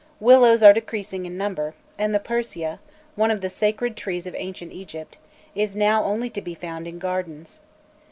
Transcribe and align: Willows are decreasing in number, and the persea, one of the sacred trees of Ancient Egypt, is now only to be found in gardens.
Willows 0.19 0.63
are 0.63 0.73
decreasing 0.73 1.27
in 1.27 1.37
number, 1.37 1.75
and 1.95 2.11
the 2.11 2.17
persea, 2.19 2.79
one 3.15 3.29
of 3.29 3.41
the 3.41 3.51
sacred 3.51 3.95
trees 3.95 4.25
of 4.25 4.33
Ancient 4.35 4.73
Egypt, 4.73 5.19
is 5.53 5.75
now 5.75 6.03
only 6.03 6.31
to 6.31 6.41
be 6.41 6.55
found 6.55 6.87
in 6.87 6.97
gardens. 6.97 7.59